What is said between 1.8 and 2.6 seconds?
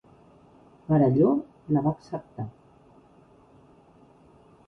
va acceptar.